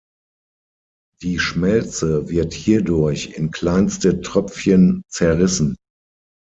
[1.21, 5.75] Die Schmelze wird hierdurch in kleinste Tröpfchen zerrissen.